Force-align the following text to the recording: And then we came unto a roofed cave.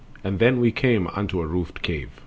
And 0.23 0.39
then 0.39 0.59
we 0.59 0.71
came 0.71 1.05
unto 1.09 1.41
a 1.41 1.45
roofed 1.45 1.83
cave. 1.83 2.09